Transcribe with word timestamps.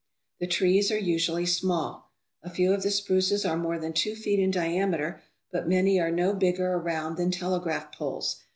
The 0.39 0.47
trees 0.47 0.91
are 0.91 0.97
usually 0.97 1.45
small. 1.45 2.09
A 2.41 2.49
few 2.49 2.73
of 2.73 2.81
the 2.81 2.89
spruces 2.89 3.45
are 3.45 3.55
more 3.55 3.77
than 3.77 3.93
two 3.93 4.15
feet 4.15 4.39
in 4.39 4.49
diameter, 4.49 5.21
but 5.51 5.69
many 5.69 5.99
are 5.99 6.09
no 6.09 6.33
bigger 6.33 6.73
around 6.73 7.17
than 7.17 7.29
telegraph 7.29 7.91
poles. 7.95 8.41